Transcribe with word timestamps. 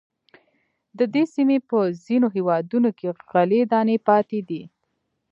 د 0.97 0.99
دې 1.13 1.23
سیمې 1.33 1.57
په 1.69 1.79
ځینو 2.05 2.27
هېوادونو 2.35 2.89
کې 2.97 3.07
غلې 3.31 3.61
دانې 3.71 3.97
پاتې 4.07 4.39
دي. 4.49 4.61